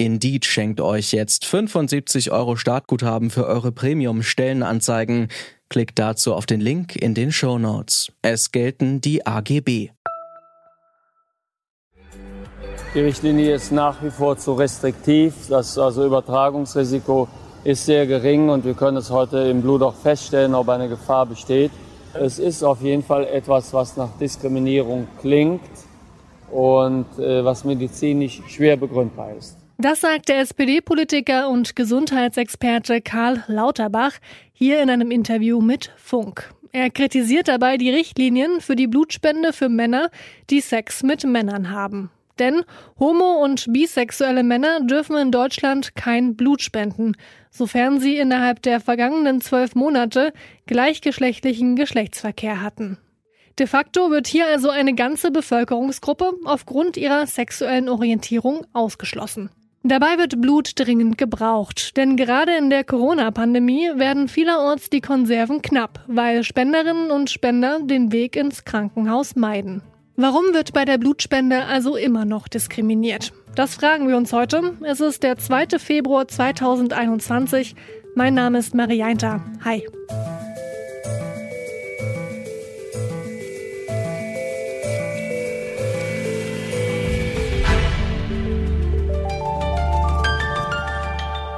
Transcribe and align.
Indeed 0.00 0.44
schenkt 0.44 0.80
euch 0.80 1.10
jetzt 1.10 1.44
75 1.44 2.30
Euro 2.30 2.54
Startguthaben 2.54 3.30
für 3.30 3.46
eure 3.46 3.72
Premium-Stellenanzeigen. 3.72 5.26
Klickt 5.68 5.98
dazu 5.98 6.34
auf 6.34 6.46
den 6.46 6.60
Link 6.60 6.94
in 6.94 7.14
den 7.14 7.32
Show 7.32 7.58
Notes. 7.58 8.12
Es 8.22 8.52
gelten 8.52 9.00
die 9.00 9.26
AGB. 9.26 9.90
Die 12.94 13.00
Richtlinie 13.00 13.56
ist 13.56 13.72
nach 13.72 14.00
wie 14.00 14.10
vor 14.10 14.38
zu 14.38 14.52
restriktiv. 14.54 15.34
Das 15.48 15.76
also 15.76 16.06
Übertragungsrisiko 16.06 17.26
ist 17.64 17.84
sehr 17.84 18.06
gering 18.06 18.50
und 18.50 18.64
wir 18.64 18.74
können 18.74 18.98
es 18.98 19.10
heute 19.10 19.38
im 19.38 19.62
Blut 19.62 19.82
auch 19.82 19.96
feststellen, 19.96 20.54
ob 20.54 20.68
eine 20.68 20.88
Gefahr 20.88 21.26
besteht. 21.26 21.72
Es 22.14 22.38
ist 22.38 22.62
auf 22.62 22.80
jeden 22.82 23.02
Fall 23.02 23.26
etwas, 23.26 23.74
was 23.74 23.96
nach 23.96 24.16
Diskriminierung 24.20 25.08
klingt 25.20 25.60
und 26.52 27.06
äh, 27.18 27.44
was 27.44 27.64
medizinisch 27.64 28.40
schwer 28.46 28.76
begründbar 28.76 29.34
ist. 29.36 29.67
Das 29.80 30.00
sagt 30.00 30.28
der 30.28 30.40
SPD-Politiker 30.40 31.48
und 31.48 31.76
Gesundheitsexperte 31.76 33.00
Karl 33.00 33.44
Lauterbach 33.46 34.14
hier 34.52 34.82
in 34.82 34.90
einem 34.90 35.12
Interview 35.12 35.60
mit 35.60 35.92
Funk. 35.96 36.52
Er 36.72 36.90
kritisiert 36.90 37.46
dabei 37.46 37.76
die 37.76 37.90
Richtlinien 37.90 38.60
für 38.60 38.74
die 38.74 38.88
Blutspende 38.88 39.52
für 39.52 39.68
Männer, 39.68 40.10
die 40.50 40.60
Sex 40.60 41.04
mit 41.04 41.22
Männern 41.22 41.70
haben. 41.70 42.10
Denn 42.40 42.64
homo- 42.98 43.40
und 43.44 43.72
bisexuelle 43.72 44.42
Männer 44.42 44.80
dürfen 44.80 45.16
in 45.16 45.30
Deutschland 45.30 45.94
kein 45.94 46.34
Blut 46.34 46.60
spenden, 46.60 47.14
sofern 47.52 48.00
sie 48.00 48.16
innerhalb 48.16 48.60
der 48.62 48.80
vergangenen 48.80 49.40
zwölf 49.40 49.76
Monate 49.76 50.32
gleichgeschlechtlichen 50.66 51.76
Geschlechtsverkehr 51.76 52.62
hatten. 52.62 52.98
De 53.60 53.68
facto 53.68 54.10
wird 54.10 54.26
hier 54.26 54.48
also 54.48 54.70
eine 54.70 54.96
ganze 54.96 55.30
Bevölkerungsgruppe 55.30 56.32
aufgrund 56.44 56.96
ihrer 56.96 57.28
sexuellen 57.28 57.88
Orientierung 57.88 58.66
ausgeschlossen. 58.72 59.50
Dabei 59.84 60.18
wird 60.18 60.40
Blut 60.40 60.72
dringend 60.74 61.18
gebraucht, 61.18 61.96
denn 61.96 62.16
gerade 62.16 62.56
in 62.56 62.68
der 62.68 62.84
Corona-Pandemie 62.84 63.90
werden 63.94 64.28
vielerorts 64.28 64.90
die 64.90 65.00
Konserven 65.00 65.62
knapp, 65.62 66.00
weil 66.08 66.42
Spenderinnen 66.42 67.10
und 67.10 67.30
Spender 67.30 67.78
den 67.80 68.10
Weg 68.12 68.36
ins 68.36 68.64
Krankenhaus 68.64 69.36
meiden. 69.36 69.82
Warum 70.16 70.52
wird 70.52 70.72
bei 70.72 70.84
der 70.84 70.98
Blutspende 70.98 71.64
also 71.64 71.96
immer 71.96 72.24
noch 72.24 72.48
diskriminiert? 72.48 73.32
Das 73.54 73.76
fragen 73.76 74.08
wir 74.08 74.16
uns 74.16 74.32
heute. 74.32 74.76
Es 74.82 75.00
ist 75.00 75.22
der 75.22 75.38
2. 75.38 75.78
Februar 75.78 76.26
2021. 76.26 77.76
Mein 78.16 78.34
Name 78.34 78.58
ist 78.58 78.74
Marianta. 78.74 79.44
Hi. 79.64 79.86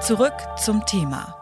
Zurück 0.00 0.32
zum 0.56 0.84
Thema. 0.86 1.36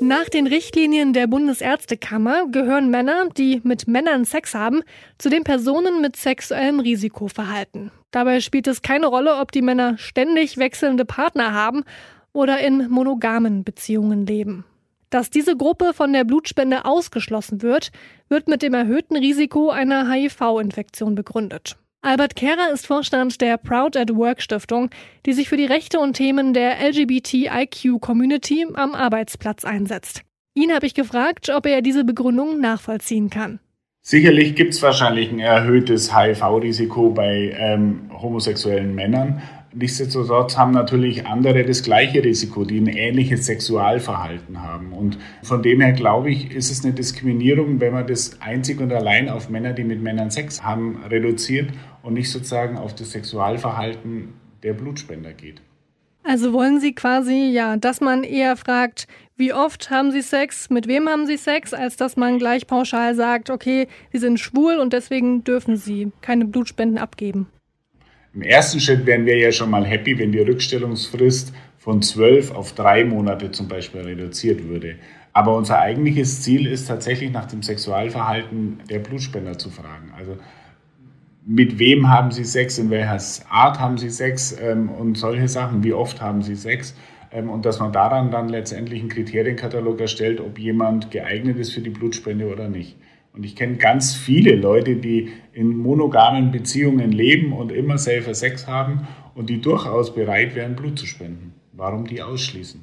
Nach 0.00 0.28
den 0.28 0.46
Richtlinien 0.46 1.12
der 1.12 1.26
Bundesärztekammer 1.26 2.46
gehören 2.46 2.88
Männer, 2.88 3.28
die 3.36 3.60
mit 3.64 3.88
Männern 3.88 4.24
Sex 4.24 4.54
haben, 4.54 4.82
zu 5.18 5.28
den 5.28 5.42
Personen 5.42 6.00
mit 6.00 6.14
sexuellem 6.14 6.78
Risikoverhalten. 6.78 7.90
Dabei 8.12 8.38
spielt 8.38 8.68
es 8.68 8.82
keine 8.82 9.08
Rolle, 9.08 9.40
ob 9.40 9.50
die 9.50 9.62
Männer 9.62 9.98
ständig 9.98 10.56
wechselnde 10.56 11.04
Partner 11.04 11.52
haben 11.52 11.82
oder 12.32 12.60
in 12.60 12.88
monogamen 12.88 13.64
Beziehungen 13.64 14.24
leben. 14.24 14.64
Dass 15.10 15.30
diese 15.30 15.56
Gruppe 15.56 15.94
von 15.94 16.12
der 16.12 16.22
Blutspende 16.22 16.84
ausgeschlossen 16.84 17.60
wird, 17.60 17.90
wird 18.28 18.46
mit 18.46 18.62
dem 18.62 18.72
erhöhten 18.72 19.16
Risiko 19.16 19.70
einer 19.70 20.08
HIV-Infektion 20.08 21.16
begründet. 21.16 21.76
Albert 22.04 22.34
Kehrer 22.34 22.72
ist 22.72 22.88
Vorstand 22.88 23.40
der 23.40 23.56
Proud 23.58 23.96
at 23.96 24.12
Work 24.16 24.42
Stiftung, 24.42 24.90
die 25.24 25.32
sich 25.32 25.48
für 25.48 25.56
die 25.56 25.66
Rechte 25.66 26.00
und 26.00 26.14
Themen 26.14 26.52
der 26.52 26.80
LGBTIQ-Community 26.80 28.66
am 28.74 28.96
Arbeitsplatz 28.96 29.64
einsetzt. 29.64 30.22
Ihn 30.52 30.72
habe 30.74 30.84
ich 30.84 30.94
gefragt, 30.94 31.48
ob 31.50 31.64
er 31.64 31.80
diese 31.80 32.02
Begründung 32.02 32.58
nachvollziehen 32.58 33.30
kann. 33.30 33.60
Sicherlich 34.04 34.56
gibt 34.56 34.74
es 34.74 34.82
wahrscheinlich 34.82 35.30
ein 35.30 35.38
erhöhtes 35.38 36.12
HIV-Risiko 36.12 37.10
bei 37.10 37.54
ähm, 37.56 38.10
homosexuellen 38.20 38.96
Männern. 38.96 39.40
Nichtsdestotrotz 39.74 40.58
haben 40.58 40.72
natürlich 40.72 41.26
andere 41.26 41.64
das 41.64 41.82
gleiche 41.82 42.22
Risiko, 42.22 42.64
die 42.64 42.78
ein 42.78 42.88
ähnliches 42.88 43.46
Sexualverhalten 43.46 44.60
haben. 44.60 44.92
Und 44.92 45.18
von 45.42 45.62
dem 45.62 45.80
her 45.80 45.92
glaube 45.92 46.30
ich, 46.30 46.50
ist 46.50 46.70
es 46.70 46.84
eine 46.84 46.92
Diskriminierung, 46.92 47.80
wenn 47.80 47.92
man 47.92 48.06
das 48.06 48.42
einzig 48.42 48.80
und 48.80 48.92
allein 48.92 49.28
auf 49.28 49.48
Männer, 49.48 49.72
die 49.72 49.84
mit 49.84 50.02
Männern 50.02 50.30
Sex 50.30 50.62
haben, 50.62 51.02
reduziert 51.08 51.70
und 52.02 52.14
nicht 52.14 52.30
sozusagen 52.30 52.76
auf 52.76 52.94
das 52.94 53.12
Sexualverhalten 53.12 54.34
der 54.62 54.74
Blutspender 54.74 55.32
geht. 55.32 55.60
Also 56.24 56.52
wollen 56.52 56.80
Sie 56.80 56.94
quasi, 56.94 57.50
ja, 57.52 57.76
dass 57.76 58.00
man 58.00 58.22
eher 58.22 58.56
fragt, 58.56 59.08
wie 59.36 59.52
oft 59.52 59.90
haben 59.90 60.12
Sie 60.12 60.22
Sex, 60.22 60.70
mit 60.70 60.86
wem 60.86 61.08
haben 61.08 61.26
Sie 61.26 61.36
Sex, 61.36 61.74
als 61.74 61.96
dass 61.96 62.16
man 62.16 62.38
gleich 62.38 62.68
pauschal 62.68 63.14
sagt, 63.16 63.50
okay, 63.50 63.88
Sie 64.12 64.18
sind 64.18 64.38
schwul 64.38 64.76
und 64.76 64.92
deswegen 64.92 65.42
dürfen 65.42 65.76
Sie 65.76 66.12
keine 66.20 66.44
Blutspenden 66.44 66.98
abgeben. 66.98 67.48
Im 68.34 68.42
ersten 68.42 68.78
Schritt 68.78 69.04
wären 69.04 69.26
wir 69.26 69.36
ja 69.36 69.50
schon 69.50 69.70
mal 69.70 69.84
happy, 69.84 70.18
wenn 70.18 70.32
die 70.32 70.38
Rückstellungsfrist 70.38 71.52
von 71.76 72.00
zwölf 72.02 72.52
auf 72.52 72.72
drei 72.72 73.04
Monate 73.04 73.50
zum 73.50 73.66
Beispiel 73.66 74.02
reduziert 74.02 74.64
würde. 74.68 74.96
Aber 75.32 75.56
unser 75.56 75.80
eigentliches 75.80 76.42
Ziel 76.42 76.66
ist 76.66 76.86
tatsächlich 76.86 77.32
nach 77.32 77.46
dem 77.46 77.62
Sexualverhalten 77.62 78.80
der 78.88 79.00
Blutspender 79.00 79.58
zu 79.58 79.70
fragen. 79.70 80.12
Also 80.16 80.38
mit 81.44 81.78
wem 81.78 82.08
haben 82.08 82.30
Sie 82.30 82.44
Sex, 82.44 82.78
in 82.78 82.90
welcher 82.90 83.18
Art 83.50 83.80
haben 83.80 83.98
Sie 83.98 84.10
Sex 84.10 84.56
ähm, 84.60 84.88
und 84.88 85.16
solche 85.16 85.48
Sachen, 85.48 85.82
wie 85.82 85.92
oft 85.92 86.20
haben 86.20 86.42
Sie 86.42 86.54
Sex. 86.54 86.94
Ähm, 87.32 87.50
und 87.50 87.64
dass 87.64 87.80
man 87.80 87.92
daran 87.92 88.30
dann 88.30 88.48
letztendlich 88.48 89.00
einen 89.00 89.08
Kriterienkatalog 89.08 90.00
erstellt, 90.00 90.40
ob 90.40 90.58
jemand 90.58 91.10
geeignet 91.10 91.58
ist 91.58 91.72
für 91.72 91.80
die 91.80 91.90
Blutspende 91.90 92.46
oder 92.46 92.68
nicht. 92.68 92.96
Und 93.32 93.44
ich 93.44 93.56
kenne 93.56 93.76
ganz 93.76 94.14
viele 94.14 94.56
Leute, 94.56 94.96
die 94.96 95.30
in 95.52 95.68
monogamen 95.76 96.50
Beziehungen 96.50 97.12
leben 97.12 97.52
und 97.52 97.72
immer 97.72 97.96
selber 97.96 98.34
Sex 98.34 98.66
haben 98.66 99.08
und 99.34 99.48
die 99.48 99.60
durchaus 99.60 100.14
bereit 100.14 100.54
wären, 100.54 100.76
Blut 100.76 100.98
zu 100.98 101.06
spenden. 101.06 101.54
Warum 101.72 102.06
die 102.06 102.22
ausschließen? 102.22 102.82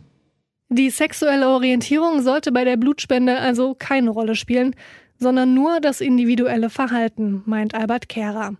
Die 0.69 0.89
sexuelle 0.89 1.49
Orientierung 1.49 2.21
sollte 2.21 2.51
bei 2.51 2.63
der 2.63 2.77
Blutspende 2.77 3.37
also 3.37 3.75
keine 3.75 4.09
Rolle 4.09 4.35
spielen, 4.35 4.75
sondern 5.19 5.53
nur 5.53 5.79
das 5.79 6.01
individuelle 6.01 6.69
Verhalten, 6.69 7.43
meint 7.45 7.75
Albert 7.75 8.09
Kehrer. 8.09 8.55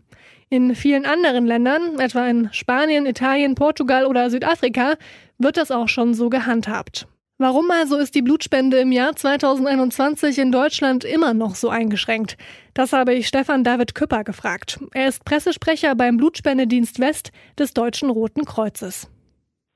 In 0.49 0.75
vielen 0.75 1.05
anderen 1.05 1.45
Ländern, 1.45 1.99
etwa 1.99 2.27
in 2.27 2.49
Spanien, 2.51 3.05
Italien, 3.05 3.55
Portugal 3.55 4.05
oder 4.05 4.29
Südafrika, 4.29 4.95
wird 5.37 5.57
das 5.57 5.71
auch 5.71 5.87
schon 5.87 6.13
so 6.13 6.29
gehandhabt. 6.29 7.07
Warum 7.41 7.71
also 7.71 7.95
ist 7.95 8.15
die 8.15 8.21
Blutspende 8.21 8.79
im 8.79 8.91
Jahr 8.91 9.15
2021 9.15 10.39
in 10.39 10.51
Deutschland 10.51 11.05
immer 11.05 11.33
noch 11.33 11.55
so 11.55 11.69
eingeschränkt? 11.69 12.35
Das 12.73 12.91
habe 12.91 13.13
ich 13.13 13.29
Stefan 13.29 13.63
David 13.63 13.95
Küpper 13.95 14.25
gefragt. 14.25 14.79
Er 14.93 15.07
ist 15.07 15.23
Pressesprecher 15.23 15.95
beim 15.95 16.17
Blutspendedienst 16.17 16.99
West 16.99 17.31
des 17.57 17.73
Deutschen 17.73 18.09
Roten 18.09 18.43
Kreuzes. 18.43 19.07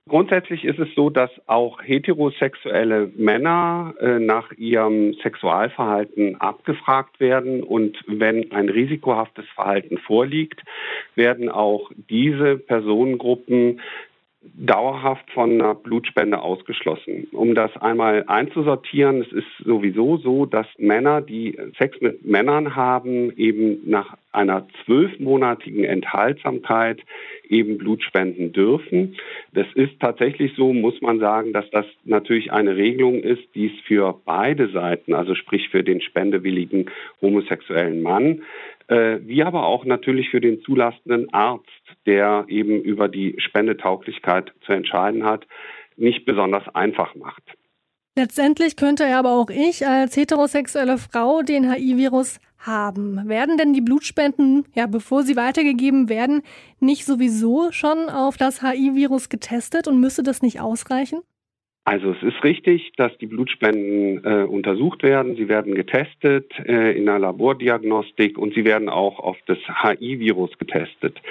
Grundsätzlich 0.09 0.65
ist 0.65 0.79
es 0.79 0.89
so, 0.95 1.09
dass 1.09 1.31
auch 1.47 1.81
heterosexuelle 1.81 3.09
Männer 3.15 3.93
äh, 4.01 4.19
nach 4.19 4.51
ihrem 4.51 5.13
Sexualverhalten 5.23 6.41
abgefragt 6.41 7.21
werden. 7.21 7.63
Und 7.63 7.97
wenn 8.07 8.51
ein 8.51 8.67
risikohaftes 8.67 9.45
Verhalten 9.55 9.97
vorliegt, 9.97 10.61
werden 11.15 11.47
auch 11.49 11.89
diese 12.09 12.57
Personengruppen 12.57 13.79
dauerhaft 14.55 15.29
von 15.31 15.53
einer 15.53 15.75
Blutspende 15.75 16.39
ausgeschlossen. 16.39 17.27
Um 17.31 17.55
das 17.55 17.75
einmal 17.77 18.25
einzusortieren, 18.27 19.21
es 19.21 19.31
ist 19.31 19.47
sowieso 19.65 20.17
so, 20.17 20.45
dass 20.45 20.67
Männer, 20.77 21.21
die 21.21 21.57
Sex 21.77 21.99
mit 22.01 22.25
Männern 22.25 22.75
haben, 22.75 23.31
eben 23.37 23.89
nach 23.89 24.17
einer 24.31 24.67
zwölfmonatigen 24.83 25.83
Enthaltsamkeit 25.83 27.01
eben 27.47 27.77
Blut 27.77 28.03
spenden 28.03 28.51
dürfen. 28.51 29.15
Das 29.53 29.67
ist 29.75 29.99
tatsächlich 29.99 30.53
so, 30.55 30.73
muss 30.73 30.99
man 31.01 31.19
sagen, 31.19 31.53
dass 31.53 31.69
das 31.69 31.85
natürlich 32.03 32.51
eine 32.51 32.75
Regelung 32.75 33.19
ist, 33.19 33.43
die 33.55 33.67
es 33.67 33.79
für 33.85 34.19
beide 34.25 34.69
Seiten, 34.69 35.13
also 35.13 35.35
sprich 35.35 35.69
für 35.69 35.83
den 35.83 36.01
spendewilligen 36.01 36.89
homosexuellen 37.21 38.01
Mann, 38.01 38.41
äh, 38.87 39.19
wie 39.23 39.43
aber 39.43 39.65
auch 39.65 39.85
natürlich 39.85 40.29
für 40.29 40.41
den 40.41 40.61
zulassenden 40.61 41.33
Arzt, 41.33 41.69
der 42.05 42.45
eben 42.47 42.81
über 42.81 43.07
die 43.07 43.35
Spendetauglichkeit 43.39 44.53
zu 44.65 44.73
entscheiden 44.73 45.23
hat, 45.23 45.47
nicht 45.95 46.25
besonders 46.25 46.67
einfach 46.73 47.15
macht. 47.15 47.43
Letztendlich 48.15 48.75
könnte 48.75 49.07
aber 49.15 49.31
auch 49.31 49.49
ich 49.49 49.87
als 49.87 50.15
heterosexuelle 50.15 50.97
Frau 50.99 51.41
den 51.41 51.71
HIV-Virus 51.71 52.39
haben. 52.59 53.27
Werden 53.27 53.57
denn 53.57 53.73
die 53.73 53.81
Blutspenden, 53.81 54.65
ja, 54.73 54.85
bevor 54.85 55.23
sie 55.23 55.35
weitergegeben 55.35 56.09
werden, 56.09 56.43
nicht 56.79 57.05
sowieso 57.05 57.71
schon 57.71 58.09
auf 58.09 58.37
das 58.37 58.61
HIV-Virus 58.61 59.29
getestet 59.29 59.87
und 59.87 59.99
müsste 59.99 60.21
das 60.23 60.41
nicht 60.41 60.61
ausreichen? 60.61 61.21
Also 61.85 62.11
es 62.11 62.23
ist 62.23 62.41
richtig, 62.45 62.93
dass 62.95 63.17
die 63.17 63.25
Blutspenden 63.25 64.23
äh, 64.23 64.43
untersucht 64.45 65.03
werden. 65.03 65.35
Sie 65.35 65.49
werden 65.49 65.75
getestet 65.75 66.49
äh, 66.65 66.97
in 66.97 67.09
einer 67.09 67.19
Labordiagnostik 67.19 68.37
und 68.37 68.53
sie 68.53 68.63
werden 68.63 68.87
auch 68.87 69.19
auf 69.19 69.37
das 69.47 69.57
HI-Virus 69.81 70.57
getestet. 70.57 71.21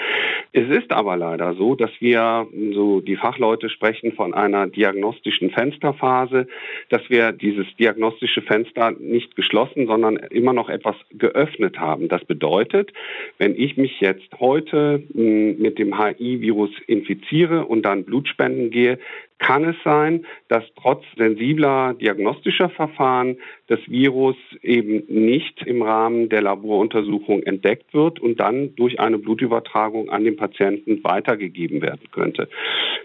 Es 0.52 0.69
ist 0.69 0.93
aber 0.93 1.16
leider 1.16 1.54
so, 1.54 1.75
dass 1.75 1.90
wir, 2.00 2.46
so 2.75 3.00
die 3.00 3.16
Fachleute 3.16 3.70
sprechen 3.70 4.12
von 4.12 4.34
einer 4.34 4.66
diagnostischen 4.66 5.50
Fensterphase, 5.50 6.46
dass 6.90 7.08
wir 7.08 7.32
dieses 7.32 7.66
diagnostische 7.78 8.43
Fenster 8.43 8.90
nicht 8.90 9.34
geschlossen, 9.34 9.87
sondern 9.87 10.16
immer 10.16 10.52
noch 10.52 10.69
etwas 10.69 10.96
geöffnet 11.12 11.78
haben. 11.78 12.08
Das 12.08 12.22
bedeutet, 12.26 12.93
wenn 13.38 13.56
ich 13.56 13.78
mich 13.78 14.00
jetzt 14.00 14.28
heute 14.38 15.02
mh, 15.14 15.54
mit 15.58 15.78
dem 15.78 15.99
HI-Virus 15.99 16.72
infiziere 16.87 17.64
und 17.64 17.87
dann 17.87 18.04
Blutspenden 18.04 18.70
gehe, 18.70 18.99
kann 19.43 19.65
es 19.65 19.77
sein, 19.85 20.25
dass 20.49 20.65
trotz 20.81 21.05
sensibler 21.17 21.94
diagnostischer 21.94 22.71
Verfahren 22.71 23.39
das 23.67 23.81
Virus 23.89 24.37
eben 24.62 25.03
nicht 25.09 25.62
im 25.67 25.83
Rahmen 25.83 26.29
der 26.29 26.43
Laboruntersuchung 26.43 27.43
entdeckt 27.43 27.93
wird 27.93 28.21
und 28.21 28.39
dann 28.39 28.75
durch 28.77 29.00
eine 29.00 29.19
Blutübertragung 29.19 30.11
an 30.11 30.25
den 30.25 30.37
Patienten 30.37 31.03
weitergegeben 31.03 31.83
werden 31.83 32.09
könnte. 32.12 32.49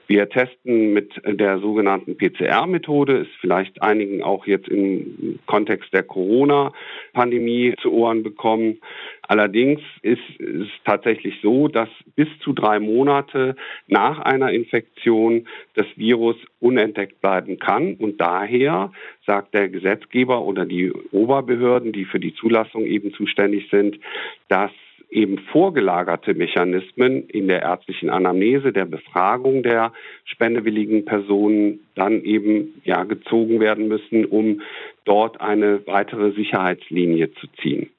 Wir 0.05 0.29
testen 0.29 0.93
mit 0.93 1.13
der 1.25 1.59
sogenannten 1.59 2.17
PCR-Methode, 2.17 3.17
ist 3.17 3.31
vielleicht 3.41 3.81
einigen 3.81 4.21
auch 4.21 4.45
jetzt 4.45 4.69
im 4.69 5.39
Kontext 5.47 5.91
der 5.91 6.03
Corona-Pandemie 6.03 7.73
zu 7.81 7.91
Ohren 7.91 8.23
bekommen. 8.23 8.79
Allerdings 9.27 9.81
ist 10.01 10.21
es 10.39 10.67
tatsächlich 10.85 11.39
so, 11.41 11.67
dass 11.67 11.89
bis 12.15 12.27
zu 12.39 12.53
drei 12.53 12.79
Monate 12.79 13.55
nach 13.87 14.19
einer 14.19 14.51
Infektion 14.51 15.47
das 15.75 15.85
Virus 15.95 16.37
unentdeckt 16.59 17.21
bleiben 17.21 17.59
kann. 17.59 17.95
Und 17.95 18.21
daher 18.21 18.91
sagt 19.25 19.53
der 19.53 19.69
Gesetzgeber 19.69 20.43
oder 20.43 20.65
die 20.65 20.91
Oberbehörden, 21.11 21.91
die 21.91 22.05
für 22.05 22.19
die 22.19 22.33
Zulassung 22.33 22.85
eben 22.85 23.13
zuständig 23.13 23.69
sind, 23.69 23.99
dass 24.47 24.71
eben 25.09 25.39
vorgelagerte 25.51 26.33
Mechanismen 26.33 27.27
in 27.29 27.47
der 27.47 27.61
ärztlichen 27.61 28.09
Anamnese, 28.09 28.73
der 28.73 28.85
Befragung 28.85 29.63
der 29.63 29.93
spendewilligen 30.25 31.05
Personen 31.05 31.79
dann 31.95 32.23
eben 32.23 32.81
ja 32.83 33.03
gezogen 33.03 33.59
werden 33.59 33.87
müssen, 33.87 34.25
um 34.25 34.61
dort 35.05 35.39
eine 35.39 35.85
weitere 35.87 36.31
Sicherheitslinie 36.33 37.31
zu 37.35 37.47
ziehen. 37.61 37.89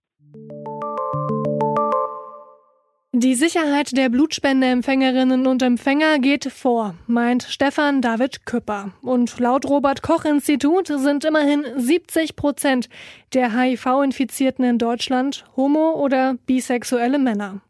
Die 3.21 3.35
Sicherheit 3.35 3.97
der 3.97 4.11
Blutspendeempfängerinnen 4.11 5.49
und 5.49 5.61
Empfänger 5.61 6.21
geht 6.21 6.53
vor, 6.53 6.95
meint 7.09 7.43
Stefan 7.43 8.01
David 8.01 8.47
Küpper. 8.47 8.93
Und 9.03 9.41
laut 9.41 9.69
Robert 9.69 10.03
Koch 10.03 10.25
Institut 10.25 10.87
sind 10.87 11.25
immerhin 11.25 11.67
70 11.77 12.37
Prozent 12.37 12.89
der 13.35 13.59
HIV-Infizierten 13.59 14.65
in 14.65 14.79
Deutschland 14.79 15.45
homo- 15.57 15.95
oder 15.95 16.35
bisexuelle 16.47 17.19
Männer. 17.19 17.61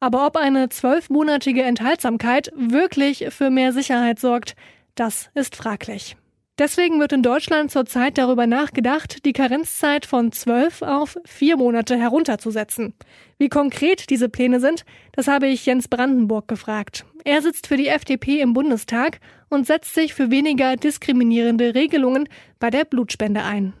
Aber 0.00 0.26
ob 0.26 0.36
eine 0.36 0.68
zwölfmonatige 0.68 1.62
Enthaltsamkeit 1.62 2.52
wirklich 2.54 3.28
für 3.30 3.48
mehr 3.48 3.72
Sicherheit 3.72 4.20
sorgt, 4.20 4.54
das 4.96 5.30
ist 5.32 5.56
fraglich. 5.56 6.14
Deswegen 6.56 7.00
wird 7.00 7.12
in 7.12 7.24
Deutschland 7.24 7.72
zurzeit 7.72 8.16
darüber 8.16 8.46
nachgedacht, 8.46 9.24
die 9.24 9.32
Karenzzeit 9.32 10.06
von 10.06 10.30
zwölf 10.30 10.82
auf 10.82 11.16
vier 11.24 11.56
Monate 11.56 11.96
herunterzusetzen. 11.96 12.94
Wie 13.38 13.48
konkret 13.48 14.08
diese 14.08 14.28
Pläne 14.28 14.60
sind, 14.60 14.84
das 15.12 15.26
habe 15.26 15.48
ich 15.48 15.66
Jens 15.66 15.88
Brandenburg 15.88 16.46
gefragt. 16.46 17.06
Er 17.24 17.42
sitzt 17.42 17.66
für 17.66 17.76
die 17.76 17.88
FDP 17.88 18.40
im 18.40 18.52
Bundestag 18.52 19.18
und 19.48 19.66
setzt 19.66 19.94
sich 19.94 20.14
für 20.14 20.30
weniger 20.30 20.76
diskriminierende 20.76 21.74
Regelungen 21.74 22.28
bei 22.60 22.70
der 22.70 22.84
Blutspende 22.84 23.42
ein. 23.42 23.72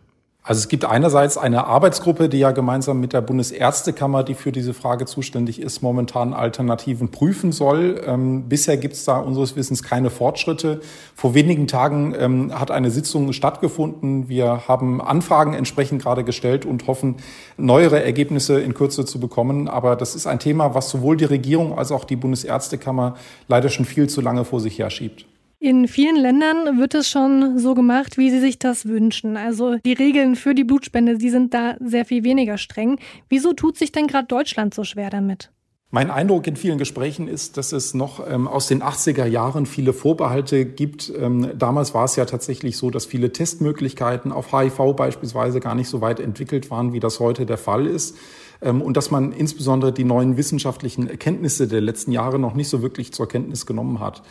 Also 0.46 0.58
es 0.58 0.68
gibt 0.68 0.84
einerseits 0.84 1.38
eine 1.38 1.66
Arbeitsgruppe, 1.66 2.28
die 2.28 2.38
ja 2.38 2.50
gemeinsam 2.50 3.00
mit 3.00 3.14
der 3.14 3.22
Bundesärztekammer, 3.22 4.22
die 4.24 4.34
für 4.34 4.52
diese 4.52 4.74
Frage 4.74 5.06
zuständig 5.06 5.58
ist, 5.58 5.80
momentan 5.80 6.34
Alternativen 6.34 7.10
prüfen 7.10 7.50
soll. 7.50 8.02
Ähm, 8.06 8.46
bisher 8.46 8.76
gibt 8.76 8.92
es 8.92 9.06
da 9.06 9.16
unseres 9.18 9.56
Wissens 9.56 9.82
keine 9.82 10.10
Fortschritte. 10.10 10.82
Vor 11.14 11.32
wenigen 11.32 11.66
Tagen 11.66 12.14
ähm, 12.18 12.60
hat 12.60 12.70
eine 12.70 12.90
Sitzung 12.90 13.32
stattgefunden. 13.32 14.28
Wir 14.28 14.68
haben 14.68 15.00
Anfragen 15.00 15.54
entsprechend 15.54 16.02
gerade 16.02 16.24
gestellt 16.24 16.66
und 16.66 16.86
hoffen, 16.88 17.16
neuere 17.56 18.04
Ergebnisse 18.04 18.60
in 18.60 18.74
Kürze 18.74 19.06
zu 19.06 19.18
bekommen. 19.18 19.66
Aber 19.66 19.96
das 19.96 20.14
ist 20.14 20.26
ein 20.26 20.40
Thema, 20.40 20.74
was 20.74 20.90
sowohl 20.90 21.16
die 21.16 21.24
Regierung 21.24 21.78
als 21.78 21.90
auch 21.90 22.04
die 22.04 22.16
Bundesärztekammer 22.16 23.14
leider 23.48 23.70
schon 23.70 23.86
viel 23.86 24.10
zu 24.10 24.20
lange 24.20 24.44
vor 24.44 24.60
sich 24.60 24.78
herschiebt. 24.78 25.24
In 25.64 25.88
vielen 25.88 26.16
Ländern 26.16 26.78
wird 26.78 26.94
es 26.94 27.08
schon 27.08 27.58
so 27.58 27.72
gemacht, 27.72 28.18
wie 28.18 28.28
sie 28.28 28.38
sich 28.38 28.58
das 28.58 28.84
wünschen. 28.84 29.38
Also 29.38 29.78
die 29.78 29.94
Regeln 29.94 30.36
für 30.36 30.54
die 30.54 30.62
Blutspende, 30.62 31.16
die 31.16 31.30
sind 31.30 31.54
da 31.54 31.76
sehr 31.80 32.04
viel 32.04 32.22
weniger 32.22 32.58
streng. 32.58 32.98
Wieso 33.30 33.54
tut 33.54 33.78
sich 33.78 33.90
denn 33.90 34.06
gerade 34.06 34.26
Deutschland 34.26 34.74
so 34.74 34.84
schwer 34.84 35.08
damit? 35.08 35.50
Mein 35.90 36.10
Eindruck 36.10 36.46
in 36.46 36.56
vielen 36.56 36.76
Gesprächen 36.76 37.28
ist, 37.28 37.56
dass 37.56 37.72
es 37.72 37.94
noch 37.94 38.30
ähm, 38.30 38.46
aus 38.46 38.66
den 38.66 38.82
80er 38.82 39.24
Jahren 39.24 39.64
viele 39.64 39.94
Vorbehalte 39.94 40.66
gibt. 40.66 41.10
Ähm, 41.18 41.52
damals 41.56 41.94
war 41.94 42.04
es 42.04 42.16
ja 42.16 42.26
tatsächlich 42.26 42.76
so, 42.76 42.90
dass 42.90 43.06
viele 43.06 43.32
Testmöglichkeiten 43.32 44.32
auf 44.32 44.52
HIV 44.52 44.94
beispielsweise 44.94 45.60
gar 45.60 45.74
nicht 45.74 45.88
so 45.88 46.02
weit 46.02 46.20
entwickelt 46.20 46.70
waren, 46.70 46.92
wie 46.92 47.00
das 47.00 47.20
heute 47.20 47.46
der 47.46 47.56
Fall 47.56 47.86
ist. 47.86 48.18
Ähm, 48.60 48.82
und 48.82 48.98
dass 48.98 49.10
man 49.10 49.32
insbesondere 49.32 49.92
die 49.92 50.04
neuen 50.04 50.36
wissenschaftlichen 50.36 51.08
Erkenntnisse 51.08 51.68
der 51.68 51.80
letzten 51.80 52.12
Jahre 52.12 52.38
noch 52.38 52.52
nicht 52.52 52.68
so 52.68 52.82
wirklich 52.82 53.14
zur 53.14 53.28
Kenntnis 53.28 53.64
genommen 53.64 54.00
hat. 54.00 54.22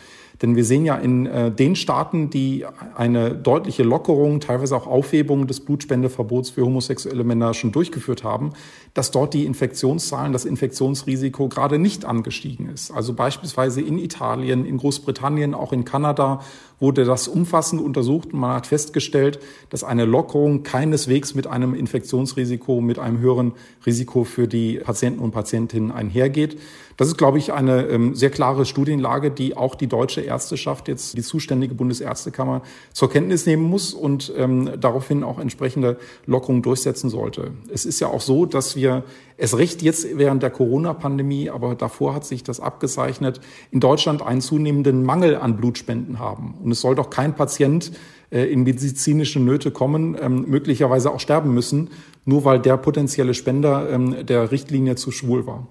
Denn 0.42 0.56
wir 0.56 0.64
sehen 0.64 0.84
ja 0.84 0.96
in 0.96 1.26
äh, 1.26 1.50
den 1.50 1.76
Staaten, 1.76 2.30
die 2.30 2.64
eine 2.94 3.34
deutliche 3.34 3.82
Lockerung, 3.82 4.40
teilweise 4.40 4.76
auch 4.76 4.86
Aufhebung 4.86 5.46
des 5.46 5.60
Blutspendeverbots 5.60 6.50
für 6.50 6.64
homosexuelle 6.64 7.24
Männer 7.24 7.54
schon 7.54 7.72
durchgeführt 7.72 8.24
haben, 8.24 8.52
dass 8.94 9.10
dort 9.10 9.34
die 9.34 9.44
Infektionszahlen, 9.44 10.32
das 10.32 10.44
Infektionsrisiko 10.44 11.48
gerade 11.48 11.78
nicht 11.78 12.04
angestiegen 12.04 12.68
ist. 12.68 12.90
Also 12.90 13.14
beispielsweise 13.14 13.80
in 13.80 13.98
Italien, 13.98 14.64
in 14.64 14.78
Großbritannien, 14.78 15.54
auch 15.54 15.72
in 15.72 15.84
Kanada 15.84 16.40
wurde 16.84 17.06
das 17.06 17.28
umfassend 17.28 17.80
untersucht 17.80 18.34
und 18.34 18.40
man 18.40 18.56
hat 18.56 18.66
festgestellt, 18.66 19.38
dass 19.70 19.84
eine 19.84 20.04
Lockerung 20.04 20.62
keineswegs 20.62 21.34
mit 21.34 21.46
einem 21.46 21.74
Infektionsrisiko, 21.74 22.82
mit 22.82 22.98
einem 22.98 23.20
höheren 23.20 23.52
Risiko 23.86 24.24
für 24.24 24.46
die 24.46 24.80
Patienten 24.84 25.20
und 25.20 25.30
Patientinnen 25.30 25.90
einhergeht. 25.90 26.58
Das 26.98 27.08
ist, 27.08 27.16
glaube 27.16 27.38
ich, 27.38 27.54
eine 27.54 27.86
ähm, 27.86 28.14
sehr 28.14 28.28
klare 28.28 28.66
Studienlage, 28.66 29.30
die 29.30 29.56
auch 29.56 29.74
die 29.74 29.86
deutsche 29.86 30.20
Ärzteschaft, 30.20 30.88
jetzt 30.88 31.16
die 31.16 31.22
zuständige 31.22 31.74
Bundesärztekammer, 31.74 32.60
zur 32.92 33.10
Kenntnis 33.10 33.46
nehmen 33.46 33.64
muss 33.64 33.94
und 33.94 34.30
ähm, 34.36 34.70
daraufhin 34.78 35.24
auch 35.24 35.38
entsprechende 35.38 35.96
Lockerungen 36.26 36.62
durchsetzen 36.62 37.08
sollte. 37.08 37.52
Es 37.72 37.86
ist 37.86 37.98
ja 38.00 38.08
auch 38.08 38.20
so, 38.20 38.44
dass 38.44 38.76
wir 38.76 39.04
es 39.36 39.58
recht 39.58 39.82
jetzt 39.82 40.16
während 40.16 40.42
der 40.42 40.50
Corona-Pandemie, 40.50 41.50
aber 41.50 41.74
davor 41.74 42.14
hat 42.14 42.24
sich 42.24 42.44
das 42.44 42.60
abgezeichnet, 42.60 43.40
in 43.70 43.80
Deutschland 43.80 44.22
einen 44.22 44.40
zunehmenden 44.40 45.04
Mangel 45.04 45.36
an 45.36 45.56
Blutspenden 45.56 46.18
haben. 46.18 46.54
Und 46.62 46.70
es 46.70 46.80
soll 46.80 46.94
doch 46.94 47.10
kein 47.10 47.34
Patient 47.34 47.92
äh, 48.30 48.44
in 48.44 48.62
medizinische 48.62 49.40
Nöte 49.40 49.70
kommen, 49.70 50.16
ähm, 50.20 50.44
möglicherweise 50.48 51.10
auch 51.10 51.20
sterben 51.20 51.52
müssen, 51.52 51.90
nur 52.24 52.44
weil 52.44 52.60
der 52.60 52.76
potenzielle 52.76 53.34
Spender 53.34 53.90
ähm, 53.90 54.26
der 54.26 54.50
Richtlinie 54.50 54.96
zu 54.96 55.10
schwul 55.10 55.46
war. 55.46 55.66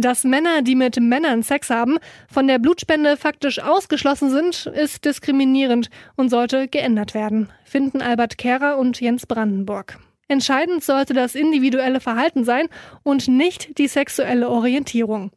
Dass 0.00 0.22
Männer, 0.22 0.62
die 0.62 0.76
mit 0.76 1.00
Männern 1.00 1.42
Sex 1.42 1.70
haben, 1.70 1.98
von 2.30 2.46
der 2.46 2.60
Blutspende 2.60 3.16
faktisch 3.16 3.58
ausgeschlossen 3.58 4.30
sind, 4.30 4.66
ist 4.66 5.04
diskriminierend 5.04 5.90
und 6.14 6.28
sollte 6.28 6.68
geändert 6.68 7.14
werden, 7.14 7.50
finden 7.64 8.00
Albert 8.00 8.38
Kehrer 8.38 8.78
und 8.78 9.00
Jens 9.00 9.26
Brandenburg. 9.26 9.98
Entscheidend 10.28 10.84
sollte 10.84 11.14
das 11.14 11.34
individuelle 11.34 11.98
Verhalten 11.98 12.44
sein 12.44 12.68
und 13.02 13.26
nicht 13.26 13.76
die 13.76 13.88
sexuelle 13.88 14.48
Orientierung. 14.48 15.32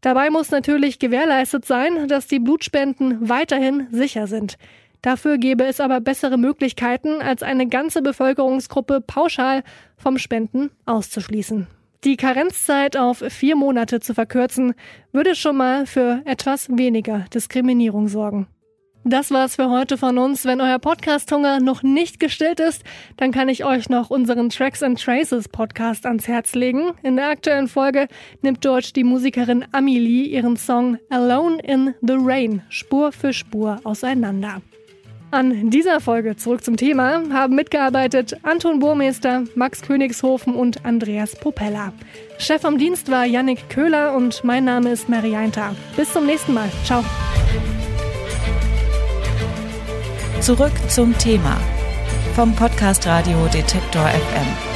Dabei 0.00 0.30
muss 0.30 0.50
natürlich 0.50 0.98
gewährleistet 0.98 1.66
sein, 1.66 2.08
dass 2.08 2.26
die 2.26 2.38
Blutspenden 2.38 3.28
weiterhin 3.28 3.86
sicher 3.90 4.28
sind. 4.28 4.56
Dafür 5.02 5.36
gäbe 5.36 5.64
es 5.64 5.78
aber 5.78 6.00
bessere 6.00 6.38
Möglichkeiten, 6.38 7.20
als 7.20 7.42
eine 7.42 7.68
ganze 7.68 8.00
Bevölkerungsgruppe 8.00 9.02
pauschal 9.02 9.62
vom 9.98 10.16
Spenden 10.16 10.70
auszuschließen. 10.86 11.66
Die 12.06 12.16
Karenzzeit 12.16 12.96
auf 12.96 13.18
vier 13.18 13.56
Monate 13.56 13.98
zu 13.98 14.14
verkürzen, 14.14 14.74
würde 15.10 15.34
schon 15.34 15.56
mal 15.56 15.86
für 15.86 16.22
etwas 16.24 16.68
weniger 16.70 17.24
Diskriminierung 17.34 18.06
sorgen. 18.06 18.46
Das 19.02 19.32
war's 19.32 19.56
für 19.56 19.70
heute 19.70 19.98
von 19.98 20.16
uns. 20.16 20.44
Wenn 20.44 20.60
euer 20.60 20.78
Podcast-Hunger 20.78 21.58
noch 21.58 21.82
nicht 21.82 22.20
gestillt 22.20 22.60
ist, 22.60 22.84
dann 23.16 23.32
kann 23.32 23.48
ich 23.48 23.64
euch 23.64 23.88
noch 23.88 24.10
unseren 24.10 24.50
Tracks 24.50 24.84
and 24.84 25.02
Traces 25.02 25.48
Podcast 25.48 26.06
ans 26.06 26.28
Herz 26.28 26.54
legen. 26.54 26.92
In 27.02 27.16
der 27.16 27.28
aktuellen 27.28 27.66
Folge 27.66 28.06
nimmt 28.40 28.64
dort 28.64 28.94
die 28.94 29.02
Musikerin 29.02 29.64
Amelie 29.72 30.28
ihren 30.28 30.56
Song 30.56 30.98
Alone 31.10 31.58
in 31.64 31.92
the 32.02 32.16
Rain 32.16 32.62
Spur 32.68 33.10
für 33.10 33.32
Spur 33.32 33.80
auseinander. 33.82 34.62
An 35.30 35.70
dieser 35.70 36.00
Folge 36.00 36.36
zurück 36.36 36.64
zum 36.64 36.76
Thema 36.76 37.22
haben 37.32 37.56
mitgearbeitet 37.56 38.36
Anton 38.42 38.78
Burmeister, 38.78 39.44
Max 39.54 39.82
Königshofen 39.82 40.54
und 40.54 40.84
Andreas 40.84 41.34
Popella. 41.34 41.92
Chef 42.38 42.64
am 42.64 42.78
Dienst 42.78 43.10
war 43.10 43.24
Yannick 43.24 43.68
Köhler 43.68 44.14
und 44.14 44.44
mein 44.44 44.64
Name 44.64 44.92
ist 44.92 45.08
Mary 45.08 45.34
Einter. 45.34 45.74
Bis 45.96 46.12
zum 46.12 46.26
nächsten 46.26 46.54
Mal. 46.54 46.70
Ciao. 46.84 47.04
Zurück 50.40 50.72
zum 50.88 51.16
Thema 51.18 51.56
vom 52.34 52.54
Podcast 52.54 53.06
Radio 53.06 53.46
Detektor 53.52 54.06
FM. 54.06 54.75